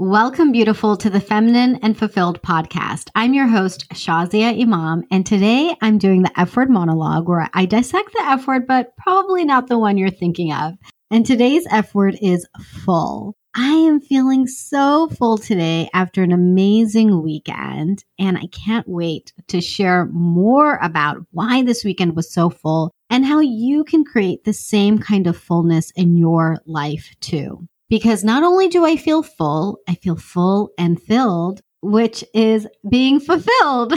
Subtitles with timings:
[0.00, 3.10] Welcome, beautiful, to the Feminine and Fulfilled podcast.
[3.14, 7.64] I'm your host, Shazia Imam, and today I'm doing the F word monologue where I
[7.64, 10.74] dissect the F word, but probably not the one you're thinking of.
[11.12, 13.36] And today's F word is full.
[13.54, 19.60] I am feeling so full today after an amazing weekend, and I can't wait to
[19.60, 24.54] share more about why this weekend was so full and how you can create the
[24.54, 29.78] same kind of fullness in your life too because not only do I feel full,
[29.86, 33.94] I feel full and filled, which is being fulfilled,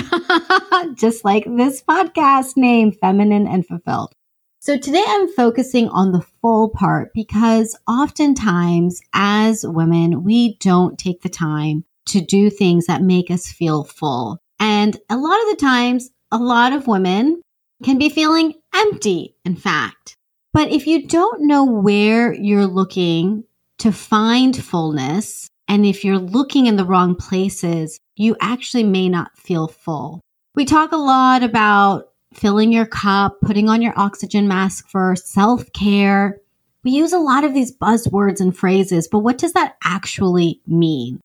[0.93, 4.13] just like this podcast name, Feminine and Fulfilled.
[4.59, 11.23] So today I'm focusing on the full part because oftentimes as women, we don't take
[11.23, 14.37] the time to do things that make us feel full.
[14.59, 17.41] And a lot of the times, a lot of women
[17.83, 20.15] can be feeling empty, in fact.
[20.53, 23.43] But if you don't know where you're looking
[23.79, 25.49] to find fullness.
[25.67, 30.21] And if you're looking in the wrong places, you actually may not feel full.
[30.55, 35.71] We talk a lot about filling your cup, putting on your oxygen mask for self
[35.73, 36.39] care.
[36.83, 41.19] We use a lot of these buzzwords and phrases, but what does that actually mean?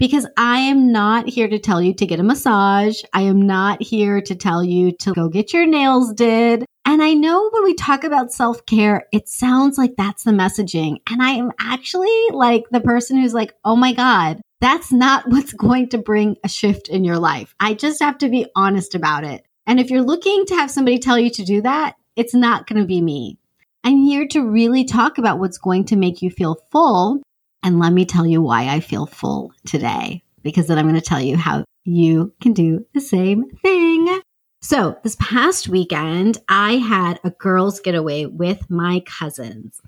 [0.00, 3.02] Because I am not here to tell you to get a massage.
[3.12, 6.64] I am not here to tell you to go get your nails did.
[6.86, 11.02] And I know when we talk about self care, it sounds like that's the messaging.
[11.10, 15.52] And I am actually like the person who's like, oh my God, that's not what's
[15.52, 17.54] going to bring a shift in your life.
[17.60, 19.44] I just have to be honest about it.
[19.66, 22.80] And if you're looking to have somebody tell you to do that, it's not going
[22.80, 23.36] to be me.
[23.84, 27.20] I'm here to really talk about what's going to make you feel full.
[27.62, 31.00] And let me tell you why I feel full today, because then I'm going to
[31.00, 34.20] tell you how you can do the same thing.
[34.62, 39.80] So, this past weekend, I had a girls' getaway with my cousins.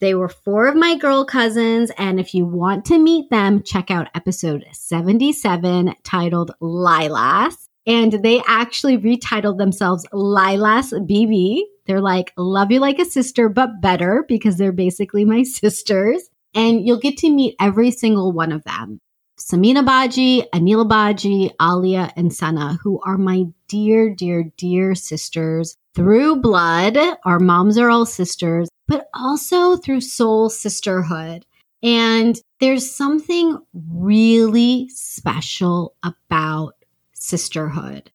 [0.00, 3.90] They were four of my girl cousins, and if you want to meet them, check
[3.90, 7.68] out episode 77 titled Lilas.
[7.86, 11.60] And they actually retitled themselves Lilas BB.
[11.86, 16.30] They're like, love you like a sister, but better because they're basically my sisters.
[16.54, 19.00] And you'll get to meet every single one of them.
[19.38, 26.36] Samina Baji, Anila Baji, Alia, and Sana, who are my dear, dear, dear sisters through
[26.36, 26.96] blood.
[27.24, 31.44] Our moms are all sisters, but also through soul sisterhood.
[31.82, 36.74] And there's something really special about
[37.12, 38.10] sisterhood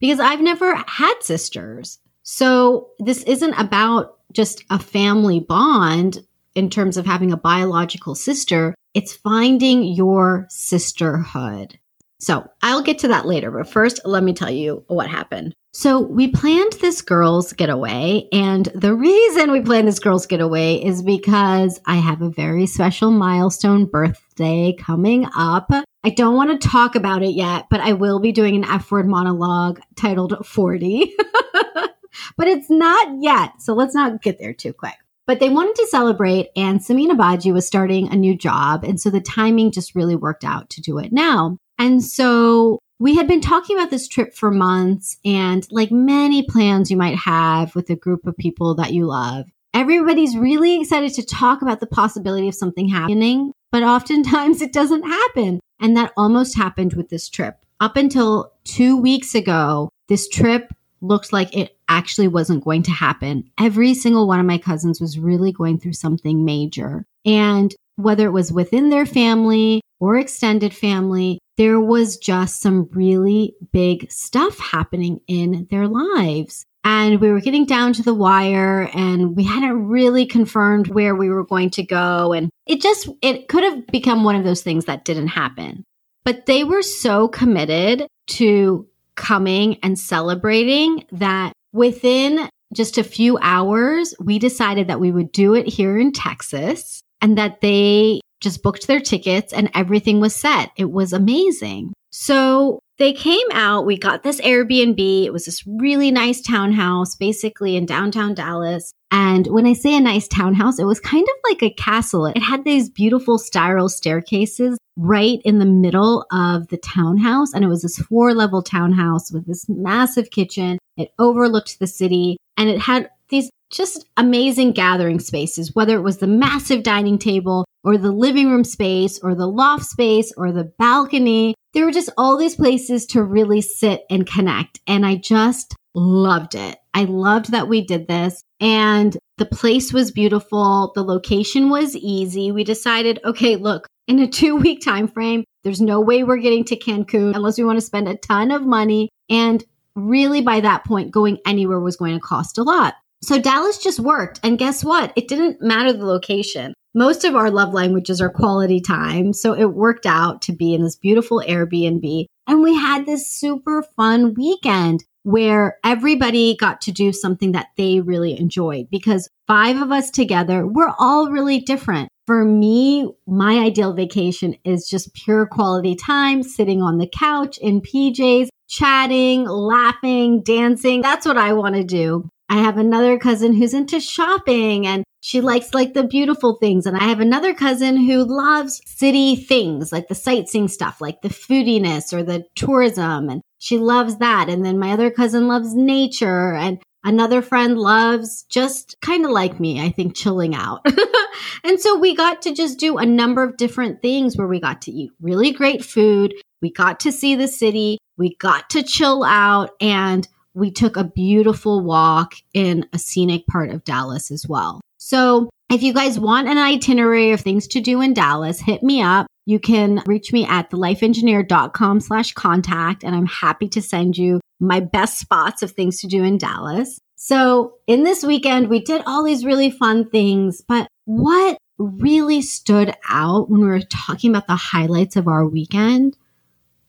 [0.00, 1.98] because I've never had sisters.
[2.22, 8.74] So this isn't about just a family bond in terms of having a biological sister.
[8.94, 11.78] It's finding your sisterhood.
[12.22, 15.54] So I'll get to that later, but first, let me tell you what happened.
[15.74, 21.02] So we planned this girls' getaway, and the reason we planned this girls' getaway is
[21.02, 25.72] because I have a very special milestone birthday coming up.
[26.04, 28.92] I don't want to talk about it yet, but I will be doing an F
[28.92, 31.12] word monologue titled 40.
[32.36, 34.94] but it's not yet, so let's not get there too quick.
[35.32, 38.84] But they wanted to celebrate, and Samina Baji was starting a new job.
[38.84, 41.56] And so the timing just really worked out to do it now.
[41.78, 46.90] And so we had been talking about this trip for months, and like many plans
[46.90, 51.24] you might have with a group of people that you love, everybody's really excited to
[51.24, 55.60] talk about the possibility of something happening, but oftentimes it doesn't happen.
[55.80, 57.56] And that almost happened with this trip.
[57.80, 63.50] Up until two weeks ago, this trip looked like it actually wasn't going to happen.
[63.58, 67.04] Every single one of my cousins was really going through something major.
[67.24, 73.54] And whether it was within their family or extended family, there was just some really
[73.72, 76.64] big stuff happening in their lives.
[76.84, 81.28] And we were getting down to the wire and we hadn't really confirmed where we
[81.28, 82.32] were going to go.
[82.32, 85.84] And it just, it could have become one of those things that didn't happen.
[86.24, 88.86] But they were so committed to
[89.16, 95.54] coming and celebrating that within just a few hours, we decided that we would do
[95.54, 100.70] it here in Texas and that they just booked their tickets and everything was set.
[100.76, 101.92] It was amazing.
[102.12, 103.86] So they came out.
[103.86, 105.24] We got this Airbnb.
[105.24, 108.92] It was this really nice townhouse, basically in downtown Dallas.
[109.10, 112.26] And when I say a nice townhouse, it was kind of like a castle.
[112.26, 117.54] It had these beautiful spiral staircases right in the middle of the townhouse.
[117.54, 120.78] And it was this four level townhouse with this massive kitchen.
[120.96, 126.18] It overlooked the city and it had these just amazing gathering spaces, whether it was
[126.18, 130.72] the massive dining table or the living room space or the loft space or the
[130.78, 131.54] balcony.
[131.74, 134.80] There were just all these places to really sit and connect.
[134.86, 136.78] And I just loved it.
[136.94, 138.42] I loved that we did this.
[138.60, 140.92] And the place was beautiful.
[140.94, 142.52] The location was easy.
[142.52, 146.64] We decided, okay, look, in a two week time frame, there's no way we're getting
[146.64, 149.08] to Cancun unless we want to spend a ton of money.
[149.30, 149.64] And
[149.94, 152.94] really, by that point, going anywhere was going to cost a lot.
[153.22, 154.40] So Dallas just worked.
[154.42, 155.12] And guess what?
[155.16, 156.74] It didn't matter the location.
[156.94, 159.32] Most of our love languages are quality time.
[159.32, 162.26] So it worked out to be in this beautiful Airbnb.
[162.46, 168.00] And we had this super fun weekend where everybody got to do something that they
[168.00, 172.08] really enjoyed because five of us together, we're all really different.
[172.26, 177.80] For me, my ideal vacation is just pure quality time, sitting on the couch in
[177.80, 181.02] PJs, chatting, laughing, dancing.
[181.02, 182.28] That's what I want to do.
[182.48, 186.84] I have another cousin who's into shopping and she likes like the beautiful things.
[186.84, 191.28] And I have another cousin who loves city things, like the sightseeing stuff, like the
[191.28, 193.28] foodiness or the tourism.
[193.28, 194.48] And she loves that.
[194.48, 199.60] And then my other cousin loves nature and another friend loves just kind of like
[199.60, 200.84] me, I think, chilling out.
[201.64, 204.82] and so we got to just do a number of different things where we got
[204.82, 206.34] to eat really great food.
[206.60, 207.98] We got to see the city.
[208.16, 213.70] We got to chill out and we took a beautiful walk in a scenic part
[213.70, 214.80] of Dallas as well.
[215.04, 219.02] So if you guys want an itinerary of things to do in Dallas, hit me
[219.02, 219.26] up.
[219.46, 224.78] You can reach me at thelifeengineer.com slash contact, and I'm happy to send you my
[224.78, 227.00] best spots of things to do in Dallas.
[227.16, 232.94] So in this weekend, we did all these really fun things, but what really stood
[233.08, 236.16] out when we were talking about the highlights of our weekend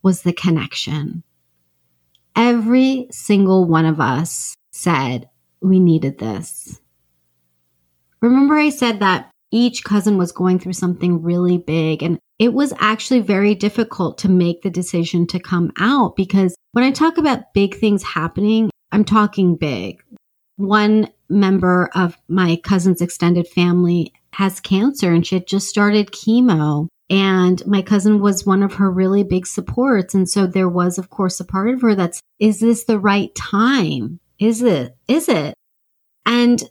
[0.03, 1.23] was the connection.
[2.35, 5.29] Every single one of us said
[5.61, 6.79] we needed this.
[8.23, 12.73] Remember, I said that each cousin was going through something really big, and it was
[12.79, 17.53] actually very difficult to make the decision to come out because when I talk about
[17.53, 20.01] big things happening, I'm talking big.
[20.55, 26.87] One member of my cousin's extended family has cancer and she had just started chemo.
[27.09, 30.13] And my cousin was one of her really big supports.
[30.13, 33.35] And so there was, of course, a part of her that's, is this the right
[33.35, 34.19] time?
[34.39, 34.95] Is it?
[35.07, 35.53] Is it?
[36.25, 36.63] And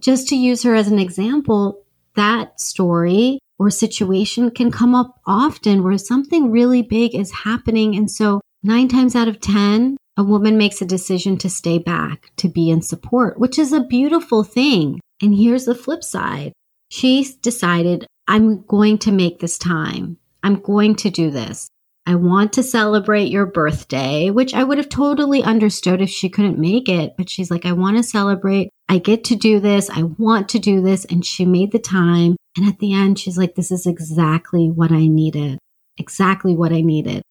[0.00, 1.82] just to use her as an example,
[2.16, 7.96] that story or situation can come up often where something really big is happening.
[7.96, 12.30] And so, nine times out of 10, a woman makes a decision to stay back,
[12.36, 15.00] to be in support, which is a beautiful thing.
[15.22, 16.52] And here's the flip side
[16.90, 20.18] she decided, I'm going to make this time.
[20.42, 21.68] I'm going to do this.
[22.06, 26.58] I want to celebrate your birthday, which I would have totally understood if she couldn't
[26.58, 27.14] make it.
[27.16, 28.70] But she's like, I want to celebrate.
[28.90, 29.88] I get to do this.
[29.88, 31.04] I want to do this.
[31.04, 32.36] And she made the time.
[32.56, 35.60] And at the end, she's like, this is exactly what I needed.
[35.96, 37.22] Exactly what I needed.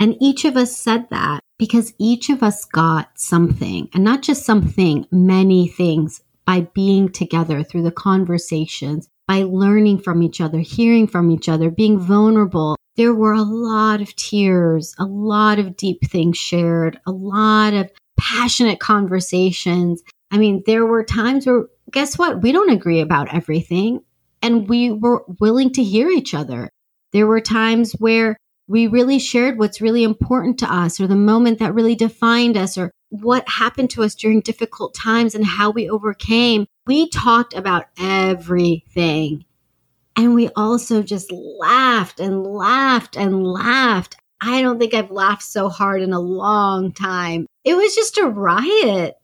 [0.00, 4.44] And each of us said that because each of us got something and not just
[4.44, 11.06] something, many things by being together through the conversations, by learning from each other, hearing
[11.06, 16.04] from each other, being vulnerable, there were a lot of tears, a lot of deep
[16.08, 20.02] things shared, a lot of passionate conversations.
[20.30, 22.42] I mean, there were times where, guess what?
[22.42, 24.00] We don't agree about everything,
[24.42, 26.68] and we were willing to hear each other.
[27.12, 28.36] There were times where
[28.68, 32.76] we really shared what's really important to us, or the moment that really defined us,
[32.76, 36.66] or what happened to us during difficult times and how we overcame.
[36.86, 39.44] We talked about everything.
[40.16, 44.16] And we also just laughed and laughed and laughed.
[44.40, 47.46] I don't think I've laughed so hard in a long time.
[47.64, 49.14] It was just a riot.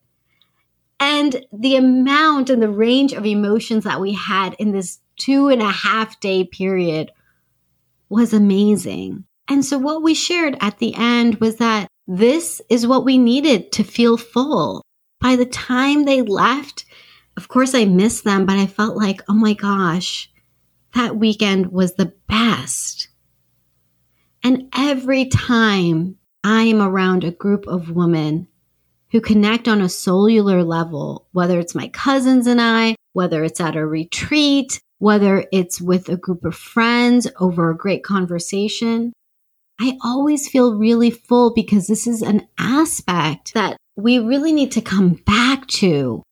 [1.03, 5.61] And the amount and the range of emotions that we had in this two and
[5.61, 7.11] a half day period
[8.09, 9.25] was amazing.
[9.49, 13.73] And so, what we shared at the end was that this is what we needed
[13.73, 14.85] to feel full.
[15.21, 16.85] By the time they left,
[17.37, 20.31] of course, I missed them, but I felt like, oh my gosh,
[20.95, 23.09] that weekend was the best.
[24.45, 28.47] And every time I am around a group of women
[29.13, 33.77] who connect on a cellular level, whether it's my cousins and I, whether it's at
[33.77, 39.13] a retreat, whether it's with a group of friends over a great conversation,
[39.79, 44.81] I always feel really full because this is an aspect that we really need to
[44.81, 46.23] come back to.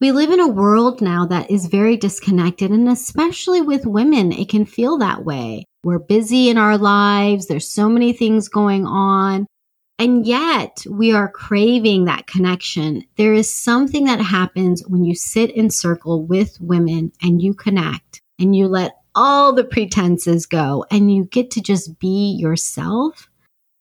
[0.00, 4.48] We live in a world now that is very disconnected, and especially with women, it
[4.48, 5.64] can feel that way.
[5.84, 9.46] We're busy in our lives, there's so many things going on,
[10.02, 13.04] and yet we are craving that connection.
[13.16, 18.20] There is something that happens when you sit in circle with women and you connect
[18.36, 23.30] and you let all the pretenses go and you get to just be yourself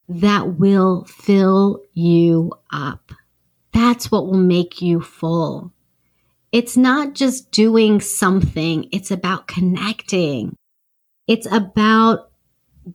[0.07, 3.11] that will fill you up.
[3.73, 5.73] That's what will make you full.
[6.51, 10.55] It's not just doing something, it's about connecting.
[11.27, 12.30] It's about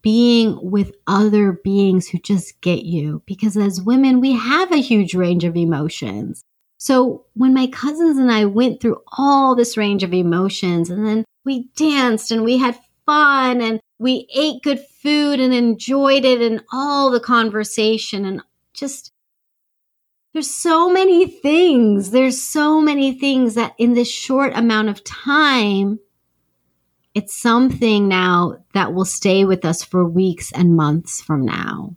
[0.02, 3.22] being with other beings who just get you.
[3.26, 6.42] Because as women, we have a huge range of emotions.
[6.78, 11.24] So when my cousins and I went through all this range of emotions and then
[11.44, 16.62] we danced and we had fun and we ate good food and enjoyed it and
[16.72, 18.42] all the conversation and
[18.74, 19.12] just
[20.36, 22.10] there's so many things.
[22.10, 25.98] There's so many things that in this short amount of time,
[27.16, 31.96] it's something now that will stay with us for weeks and months from now.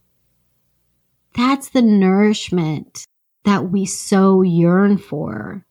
[1.35, 3.05] That's the nourishment
[3.43, 5.65] that we so yearn for.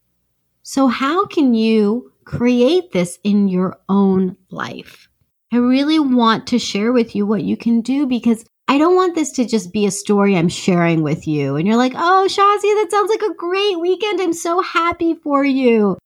[0.63, 5.09] So, how can you create this in your own life?
[5.51, 9.15] I really want to share with you what you can do because I don't want
[9.15, 11.57] this to just be a story I'm sharing with you.
[11.57, 14.21] And you're like, oh, Shazia, that sounds like a great weekend.
[14.21, 15.97] I'm so happy for you.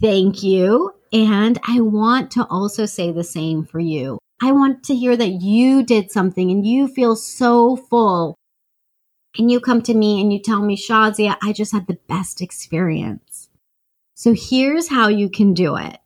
[0.00, 0.97] Thank you.
[1.12, 4.18] And I want to also say the same for you.
[4.40, 8.36] I want to hear that you did something and you feel so full.
[9.36, 12.40] And you come to me and you tell me, Shazia, I just had the best
[12.40, 13.48] experience.
[14.14, 15.98] So here's how you can do it.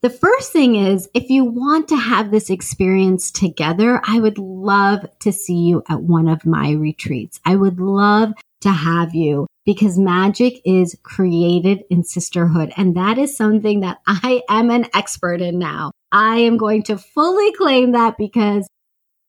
[0.00, 5.06] The first thing is if you want to have this experience together, I would love
[5.20, 7.40] to see you at one of my retreats.
[7.44, 12.72] I would love to have you because magic is created in sisterhood.
[12.76, 15.92] And that is something that I am an expert in now.
[16.10, 18.66] I am going to fully claim that because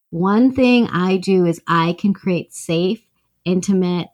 [0.10, 3.02] one thing I do is I can create safe,
[3.46, 4.10] intimate,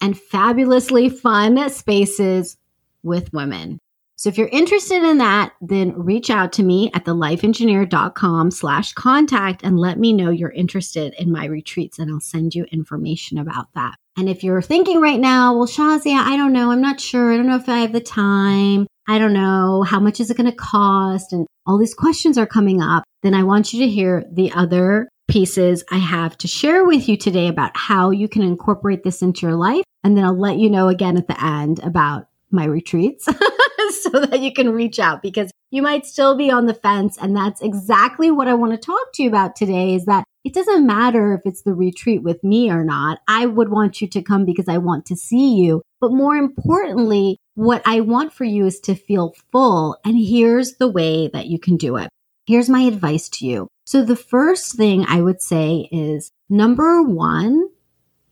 [0.00, 2.56] and fabulously fun spaces
[3.02, 3.78] with women.
[4.16, 9.62] So if you're interested in that, then reach out to me at thelifeengineer.com slash contact
[9.64, 13.72] and let me know you're interested in my retreats and I'll send you information about
[13.74, 13.96] that.
[14.16, 16.70] And if you're thinking right now, well, Shazia, I don't know.
[16.70, 17.32] I'm not sure.
[17.32, 18.86] I don't know if I have the time.
[19.08, 19.82] I don't know.
[19.82, 21.32] How much is it going to cost?
[21.32, 23.04] And all these questions are coming up.
[23.22, 27.16] Then I want you to hear the other pieces I have to share with you
[27.16, 29.84] today about how you can incorporate this into your life.
[30.04, 33.24] And then I'll let you know again at the end about my retreats
[34.02, 37.18] so that you can reach out because you might still be on the fence.
[37.20, 40.54] And that's exactly what I want to talk to you about today is that it
[40.54, 43.18] doesn't matter if it's the retreat with me or not.
[43.26, 45.82] I would want you to come because I want to see you.
[46.00, 49.96] But more importantly, what I want for you is to feel full.
[50.04, 52.08] And here's the way that you can do it.
[52.46, 53.68] Here's my advice to you.
[53.86, 57.68] So the first thing I would say is number one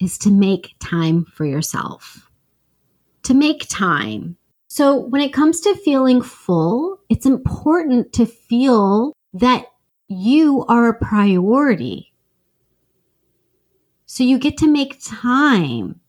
[0.00, 2.28] is to make time for yourself
[3.24, 4.36] to make time.
[4.68, 9.66] So when it comes to feeling full, it's important to feel that
[10.12, 12.12] you are a priority.
[14.06, 16.00] So you get to make time.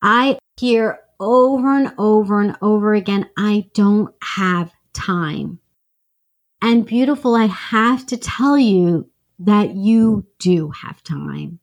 [0.00, 5.60] I hear over and over and over again, I don't have time.
[6.60, 11.58] And beautiful, I have to tell you that you do have time.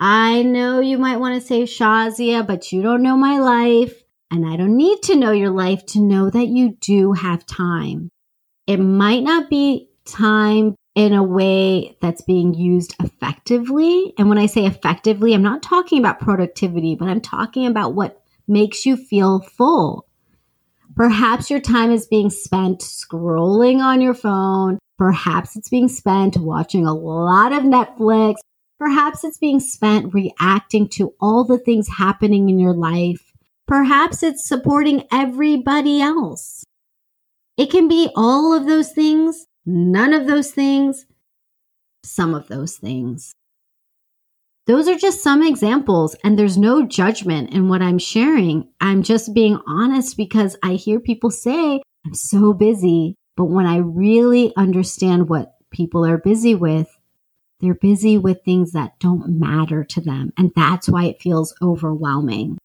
[0.00, 3.94] I know you might want to say Shazia, but you don't know my life.
[4.30, 8.10] And I don't need to know your life to know that you do have time.
[8.66, 14.12] It might not be time in a way that's being used effectively.
[14.18, 18.20] And when I say effectively, I'm not talking about productivity, but I'm talking about what
[18.46, 20.06] makes you feel full.
[20.96, 24.78] Perhaps your time is being spent scrolling on your phone.
[24.98, 28.34] Perhaps it's being spent watching a lot of Netflix
[28.78, 33.32] Perhaps it's being spent reacting to all the things happening in your life.
[33.66, 36.64] Perhaps it's supporting everybody else.
[37.56, 41.06] It can be all of those things, none of those things,
[42.02, 43.32] some of those things.
[44.66, 48.68] Those are just some examples, and there's no judgment in what I'm sharing.
[48.80, 53.14] I'm just being honest because I hear people say, I'm so busy.
[53.36, 56.88] But when I really understand what people are busy with,
[57.60, 60.32] they're busy with things that don't matter to them.
[60.36, 62.58] And that's why it feels overwhelming.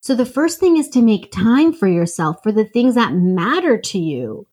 [0.00, 3.78] So the first thing is to make time for yourself for the things that matter
[3.78, 4.46] to you.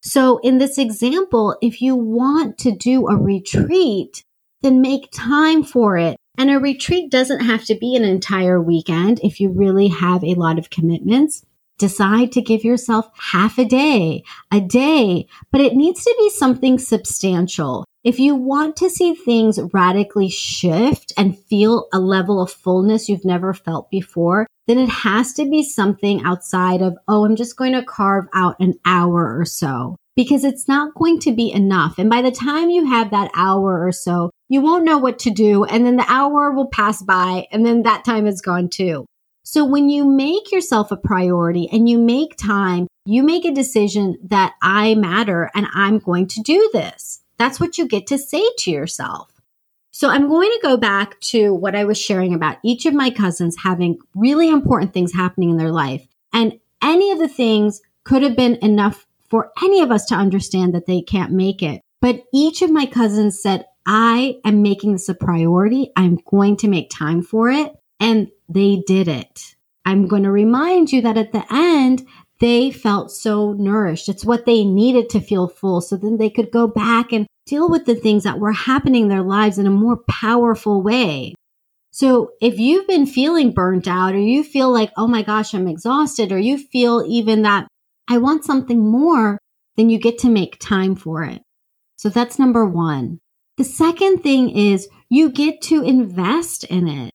[0.00, 4.24] So in this example, if you want to do a retreat,
[4.62, 6.16] then make time for it.
[6.38, 10.34] And a retreat doesn't have to be an entire weekend if you really have a
[10.34, 11.44] lot of commitments.
[11.78, 16.78] Decide to give yourself half a day, a day, but it needs to be something
[16.78, 17.84] substantial.
[18.04, 23.24] If you want to see things radically shift and feel a level of fullness you've
[23.24, 27.72] never felt before, then it has to be something outside of, oh, I'm just going
[27.72, 31.98] to carve out an hour or so because it's not going to be enough.
[31.98, 35.30] And by the time you have that hour or so, you won't know what to
[35.30, 35.64] do.
[35.64, 39.06] And then the hour will pass by and then that time is gone too.
[39.42, 44.18] So when you make yourself a priority and you make time, you make a decision
[44.24, 47.22] that I matter and I'm going to do this.
[47.38, 49.39] That's what you get to say to yourself.
[49.92, 53.10] So I'm going to go back to what I was sharing about each of my
[53.10, 56.06] cousins having really important things happening in their life.
[56.32, 60.74] And any of the things could have been enough for any of us to understand
[60.74, 61.82] that they can't make it.
[62.00, 65.90] But each of my cousins said, I am making this a priority.
[65.96, 67.72] I'm going to make time for it.
[67.98, 69.54] And they did it.
[69.84, 72.06] I'm going to remind you that at the end,
[72.40, 74.08] they felt so nourished.
[74.08, 75.80] It's what they needed to feel full.
[75.80, 79.08] So then they could go back and deal with the things that were happening in
[79.08, 81.34] their lives in a more powerful way.
[81.90, 85.66] So if you've been feeling burnt out or you feel like, oh my gosh, I'm
[85.66, 87.66] exhausted, or you feel even that
[88.08, 89.38] I want something more,
[89.76, 91.42] then you get to make time for it.
[91.96, 93.18] So that's number one.
[93.56, 97.12] The second thing is you get to invest in it.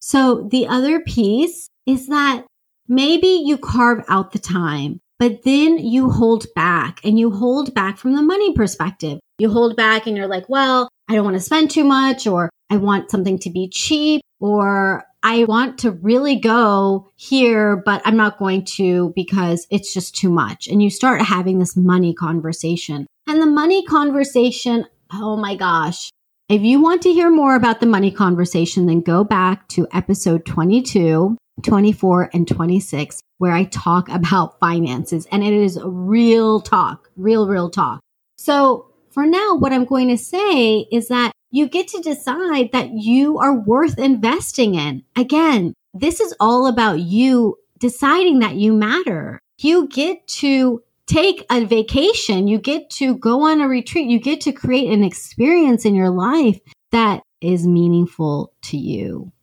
[0.00, 2.46] So the other piece is that
[2.88, 7.98] maybe you carve out the time, but then you hold back and you hold back
[7.98, 9.20] from the money perspective.
[9.38, 12.50] You hold back and you're like, well, I don't want to spend too much or
[12.70, 18.16] I want something to be cheap or I want to really go here, but I'm
[18.16, 20.68] not going to because it's just too much.
[20.68, 23.06] And you start having this money conversation.
[23.26, 26.10] And the money conversation, oh my gosh.
[26.50, 30.44] If you want to hear more about the money conversation, then go back to episode
[30.44, 35.26] 22, 24, and 26, where I talk about finances.
[35.30, 38.00] And it is real talk, real, real talk.
[38.38, 42.92] So for now, what I'm going to say is that you get to decide that
[42.92, 45.02] you are worth investing in.
[45.14, 49.38] Again, this is all about you deciding that you matter.
[49.58, 52.48] You get to take a vacation.
[52.48, 54.08] You get to go on a retreat.
[54.08, 56.58] You get to create an experience in your life
[56.92, 59.33] that is meaningful to you.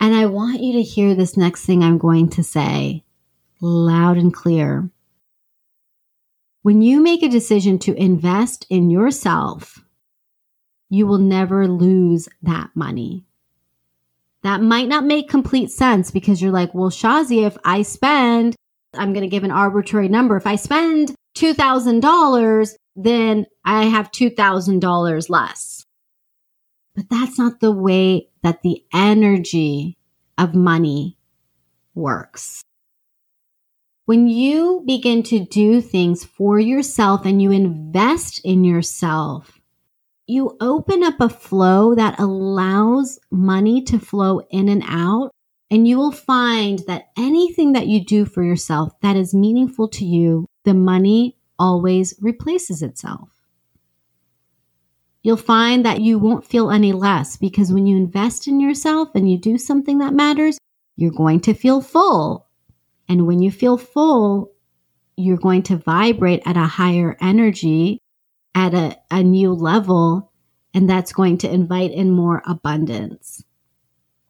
[0.00, 3.04] And I want you to hear this next thing I'm going to say
[3.60, 4.88] loud and clear.
[6.62, 9.84] When you make a decision to invest in yourself,
[10.88, 13.26] you will never lose that money.
[14.42, 18.56] That might not make complete sense because you're like, well, Shazi, if I spend,
[18.94, 20.36] I'm going to give an arbitrary number.
[20.36, 25.84] If I spend $2,000, then I have $2,000 less.
[26.94, 29.96] But that's not the way that the energy
[30.38, 31.16] of money
[31.94, 32.62] works.
[34.06, 39.60] When you begin to do things for yourself and you invest in yourself,
[40.26, 45.30] you open up a flow that allows money to flow in and out.
[45.72, 50.04] And you will find that anything that you do for yourself that is meaningful to
[50.04, 53.39] you, the money always replaces itself.
[55.22, 59.30] You'll find that you won't feel any less because when you invest in yourself and
[59.30, 60.58] you do something that matters,
[60.96, 62.46] you're going to feel full
[63.10, 64.52] and when you feel full,
[65.16, 67.98] you're going to vibrate at a higher energy,
[68.54, 70.30] at a, a new level,
[70.72, 73.42] and that's going to invite in more abundance.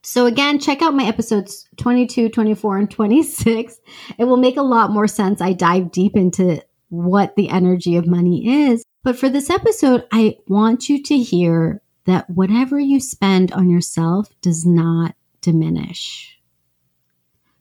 [0.02, 3.78] So again, check out my episodes 22, 24, and 26.
[4.16, 5.42] It will make a lot more sense.
[5.42, 8.84] I dive deep into what the energy of money is.
[9.02, 14.28] But for this episode, I want you to hear that whatever you spend on yourself
[14.42, 16.38] does not diminish.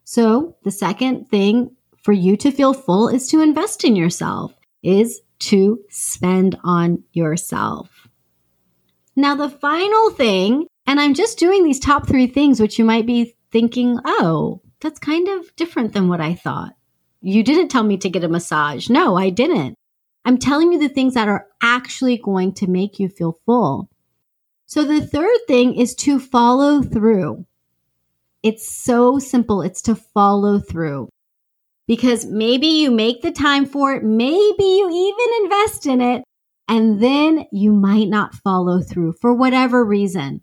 [0.03, 5.21] So the second thing for you to feel full is to invest in yourself, is
[5.39, 8.07] to spend on yourself.
[9.15, 13.05] Now, the final thing, and I'm just doing these top three things, which you might
[13.05, 16.73] be thinking, oh, that's kind of different than what I thought.
[17.21, 18.89] You didn't tell me to get a massage.
[18.89, 19.75] No, I didn't.
[20.25, 23.89] I'm telling you the things that are actually going to make you feel full.
[24.65, 27.45] So the third thing is to follow through.
[28.43, 29.61] It's so simple.
[29.61, 31.09] It's to follow through
[31.87, 34.03] because maybe you make the time for it.
[34.03, 36.23] Maybe you even invest in it
[36.67, 40.41] and then you might not follow through for whatever reason.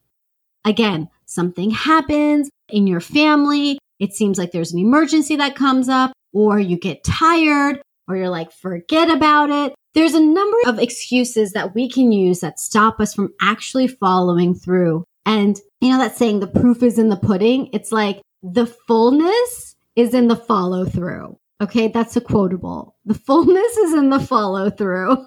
[0.64, 3.78] Again, something happens in your family.
[4.00, 8.28] It seems like there's an emergency that comes up or you get tired or you're
[8.28, 9.74] like, forget about it.
[9.94, 14.54] There's a number of excuses that we can use that stop us from actually following
[14.54, 17.70] through and you know that saying, the proof is in the pudding?
[17.72, 21.38] It's like the fullness is in the follow through.
[21.60, 22.94] Okay, that's a quotable.
[23.06, 25.16] The fullness is in the follow through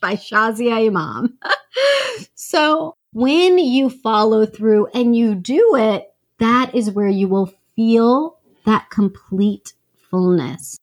[0.00, 1.38] by Shazia Imam.
[2.34, 8.38] so when you follow through and you do it, that is where you will feel
[8.66, 9.72] that complete
[10.12, 10.76] fullness.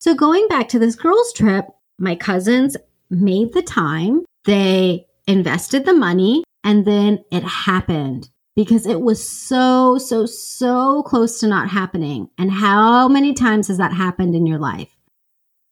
[0.00, 1.66] So going back to this girls' trip,
[1.98, 2.76] my cousins
[3.10, 4.24] made the time.
[4.44, 8.28] They invested the money and then it happened.
[8.56, 12.30] because it was so, so, so close to not happening.
[12.38, 14.88] And how many times has that happened in your life?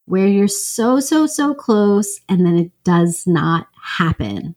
[0.05, 4.55] Where you're so, so, so close and then it does not happen.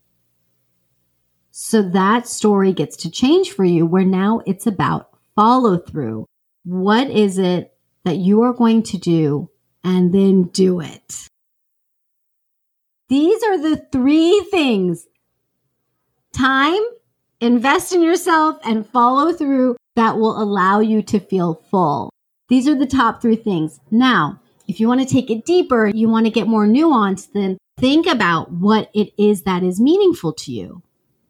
[1.50, 6.26] So that story gets to change for you where now it's about follow through.
[6.64, 9.50] What is it that you are going to do
[9.84, 11.28] and then do it?
[13.08, 15.06] These are the three things
[16.34, 16.82] time,
[17.40, 22.10] invest in yourself, and follow through that will allow you to feel full.
[22.48, 23.80] These are the top three things.
[23.90, 27.58] Now, if you want to take it deeper, you want to get more nuanced, then
[27.78, 30.82] think about what it is that is meaningful to you.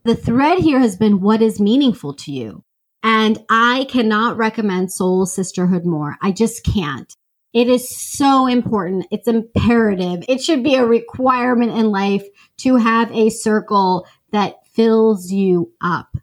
[0.05, 2.63] The thread here has been what is meaningful to you.
[3.03, 6.17] And I cannot recommend soul sisterhood more.
[6.21, 7.15] I just can't.
[7.53, 9.07] It is so important.
[9.11, 10.25] It's imperative.
[10.29, 12.27] It should be a requirement in life
[12.59, 16.17] to have a circle that fills you up.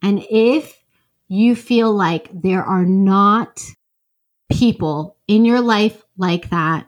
[0.00, 0.82] And if
[1.26, 3.60] you feel like there are not
[4.50, 6.86] people in your life like that,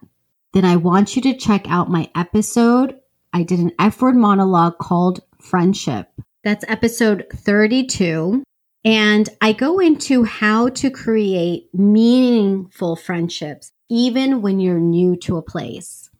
[0.52, 2.98] then I want you to check out my episode.
[3.32, 6.08] I did an F word monologue called Friendship.
[6.42, 8.42] That's episode 32.
[8.84, 15.42] And I go into how to create meaningful friendships, even when you're new to a
[15.42, 16.10] place.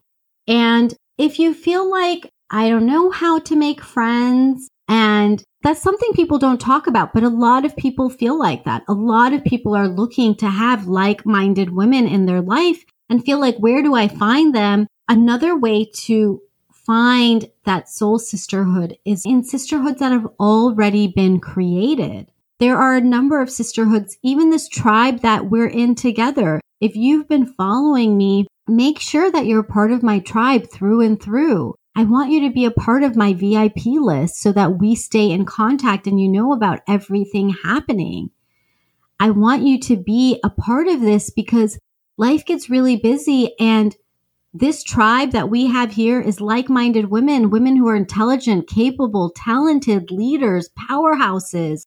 [0.47, 6.13] And if you feel like I don't know how to make friends, and that's something
[6.13, 8.83] people don't talk about, but a lot of people feel like that.
[8.89, 13.25] A lot of people are looking to have like minded women in their life and
[13.25, 14.87] feel like, where do I find them?
[15.09, 16.43] Another way to
[16.73, 22.31] find that soul sisterhood is in sisterhoods that have already been created.
[22.61, 26.61] There are a number of sisterhoods, even this tribe that we're in together.
[26.79, 31.19] If you've been following me, make sure that you're part of my tribe through and
[31.19, 31.75] through.
[31.97, 35.31] I want you to be a part of my VIP list so that we stay
[35.31, 38.29] in contact and you know about everything happening.
[39.19, 41.79] I want you to be a part of this because
[42.19, 43.97] life gets really busy and
[44.53, 49.33] this tribe that we have here is like minded women, women who are intelligent, capable,
[49.35, 51.87] talented leaders, powerhouses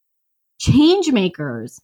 [0.64, 1.82] change makers.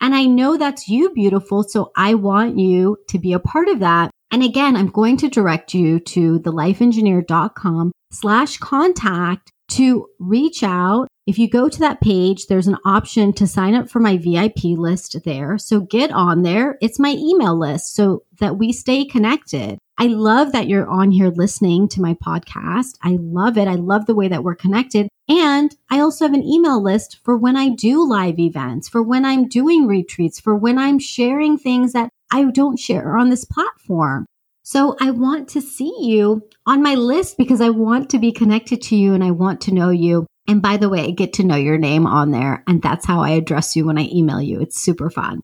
[0.00, 1.62] And I know that's you, beautiful.
[1.62, 4.10] So I want you to be a part of that.
[4.30, 11.08] And again, I'm going to direct you to thelifeengineer.com slash contact to reach out.
[11.26, 14.64] If you go to that page, there's an option to sign up for my VIP
[14.64, 15.58] list there.
[15.58, 16.78] So get on there.
[16.80, 19.78] It's my email list so that we stay connected.
[20.00, 22.96] I love that you're on here listening to my podcast.
[23.02, 23.68] I love it.
[23.68, 25.10] I love the way that we're connected.
[25.28, 29.26] And I also have an email list for when I do live events, for when
[29.26, 34.24] I'm doing retreats, for when I'm sharing things that I don't share on this platform.
[34.62, 38.80] So I want to see you on my list because I want to be connected
[38.84, 40.26] to you and I want to know you.
[40.48, 42.64] And by the way, I get to know your name on there.
[42.66, 44.62] And that's how I address you when I email you.
[44.62, 45.42] It's super fun.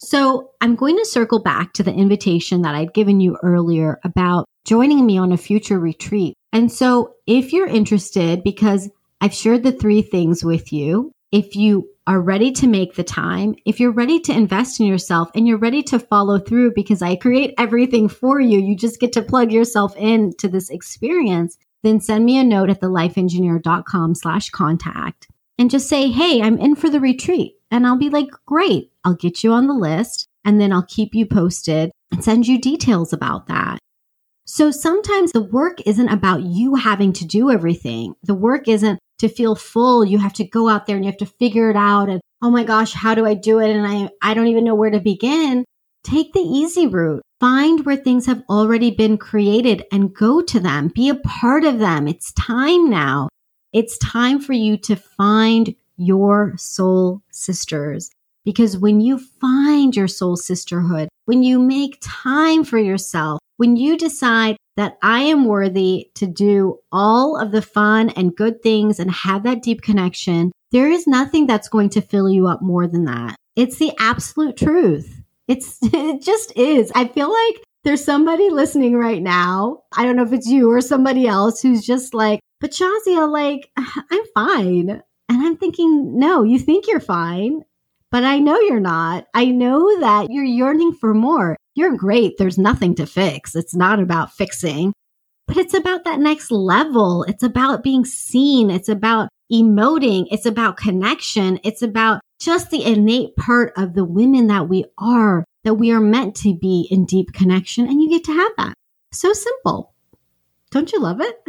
[0.00, 4.46] So I'm going to circle back to the invitation that I'd given you earlier about
[4.64, 6.34] joining me on a future retreat.
[6.52, 8.88] And so if you're interested, because
[9.20, 13.54] I've shared the three things with you, if you are ready to make the time,
[13.66, 17.14] if you're ready to invest in yourself and you're ready to follow through because I
[17.14, 22.24] create everything for you, you just get to plug yourself into this experience, then send
[22.24, 27.00] me a note at thelifeengineer.com slash contact and just say, Hey, I'm in for the
[27.00, 27.56] retreat.
[27.70, 31.14] And I'll be like, great, I'll get you on the list and then I'll keep
[31.14, 33.78] you posted and send you details about that.
[34.46, 38.14] So sometimes the work isn't about you having to do everything.
[38.24, 40.04] The work isn't to feel full.
[40.04, 42.08] You have to go out there and you have to figure it out.
[42.08, 43.70] And oh my gosh, how do I do it?
[43.70, 45.64] And I, I don't even know where to begin.
[46.02, 47.22] Take the easy route.
[47.38, 50.88] Find where things have already been created and go to them.
[50.88, 52.08] Be a part of them.
[52.08, 53.28] It's time now.
[53.72, 58.10] It's time for you to find your soul sisters.
[58.44, 63.96] Because when you find your soul sisterhood, when you make time for yourself, when you
[63.96, 69.10] decide that I am worthy to do all of the fun and good things and
[69.10, 73.04] have that deep connection, there is nothing that's going to fill you up more than
[73.04, 73.36] that.
[73.56, 75.20] It's the absolute truth.
[75.48, 76.90] It's, it just is.
[76.94, 79.82] I feel like there's somebody listening right now.
[79.96, 83.70] I don't know if it's you or somebody else who's just like, but Shazia, like,
[83.76, 85.02] I'm fine.
[85.28, 87.62] And I'm thinking, no, you think you're fine,
[88.10, 89.26] but I know you're not.
[89.34, 91.56] I know that you're yearning for more.
[91.74, 92.36] You're great.
[92.38, 93.54] There's nothing to fix.
[93.54, 94.92] It's not about fixing,
[95.46, 97.24] but it's about that next level.
[97.24, 98.70] It's about being seen.
[98.70, 100.26] It's about emoting.
[100.30, 101.60] It's about connection.
[101.64, 106.00] It's about just the innate part of the women that we are, that we are
[106.00, 107.86] meant to be in deep connection.
[107.86, 108.74] And you get to have that.
[109.12, 109.92] So simple.
[110.70, 111.42] Don't you love it?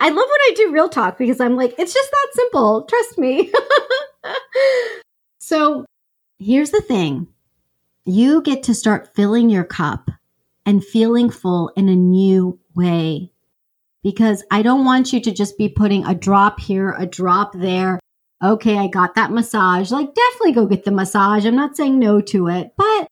[0.00, 2.82] I love when I do real talk because I'm like, it's just that simple.
[2.84, 3.52] Trust me.
[5.38, 5.84] so
[6.38, 7.28] here's the thing
[8.04, 10.10] you get to start filling your cup
[10.66, 13.30] and feeling full in a new way.
[14.02, 18.00] Because I don't want you to just be putting a drop here, a drop there.
[18.42, 19.92] Okay, I got that massage.
[19.92, 21.46] Like, definitely go get the massage.
[21.46, 23.06] I'm not saying no to it, but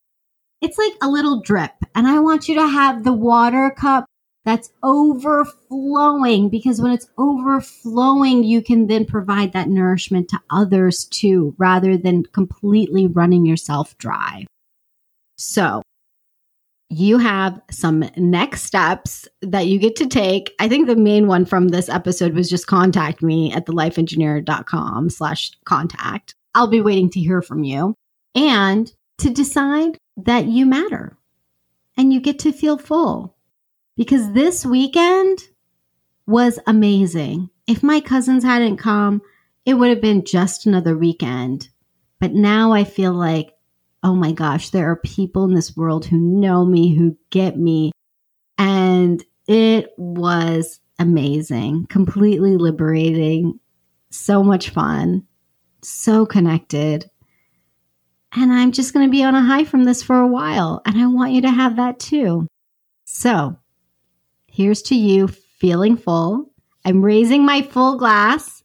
[0.60, 1.70] it's like a little drip.
[1.94, 4.06] And I want you to have the water cup
[4.50, 11.54] that's overflowing because when it's overflowing, you can then provide that nourishment to others too,
[11.56, 14.44] rather than completely running yourself dry.
[15.38, 15.82] So
[16.88, 20.52] you have some next steps that you get to take.
[20.58, 25.52] I think the main one from this episode was just contact me at thelifeengineer.com slash
[25.64, 26.34] contact.
[26.56, 27.94] I'll be waiting to hear from you
[28.34, 31.16] and to decide that you matter
[31.96, 33.36] and you get to feel full
[34.00, 35.40] because this weekend
[36.26, 37.50] was amazing.
[37.66, 39.20] If my cousins hadn't come,
[39.66, 41.68] it would have been just another weekend.
[42.18, 43.52] But now I feel like,
[44.02, 47.92] oh my gosh, there are people in this world who know me, who get me.
[48.56, 53.60] And it was amazing, completely liberating,
[54.08, 55.26] so much fun,
[55.82, 57.04] so connected.
[58.32, 60.80] And I'm just going to be on a high from this for a while.
[60.86, 62.46] And I want you to have that too.
[63.04, 63.59] So
[64.52, 66.50] Here's to you feeling full.
[66.84, 68.62] I'm raising my full glass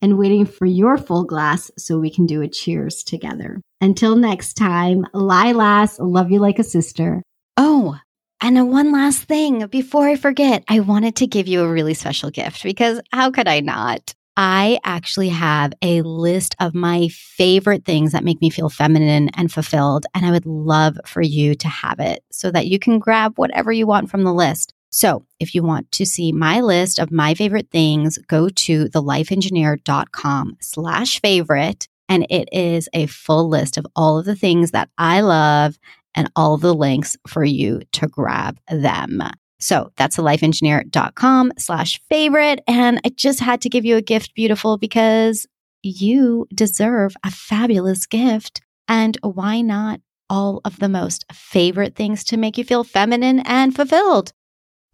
[0.00, 3.60] and waiting for your full glass so we can do a cheers together.
[3.80, 7.22] Until next time, Lilas, love you like a sister.
[7.56, 7.98] Oh,
[8.40, 12.30] and one last thing before I forget, I wanted to give you a really special
[12.30, 14.14] gift because how could I not?
[14.36, 19.52] I actually have a list of my favorite things that make me feel feminine and
[19.52, 20.06] fulfilled.
[20.14, 23.72] And I would love for you to have it so that you can grab whatever
[23.72, 24.72] you want from the list.
[24.90, 30.56] So if you want to see my list of my favorite things, go to thelifeengineer.com
[30.60, 31.88] slash favorite.
[32.08, 35.78] And it is a full list of all of the things that I love
[36.14, 39.22] and all the links for you to grab them.
[39.60, 42.60] So that's thelifeengineer.com slash favorite.
[42.66, 45.46] And I just had to give you a gift, beautiful, because
[45.82, 48.62] you deserve a fabulous gift.
[48.88, 53.74] And why not all of the most favorite things to make you feel feminine and
[53.74, 54.32] fulfilled?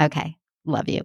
[0.00, 0.36] Okay.
[0.64, 1.02] Love you.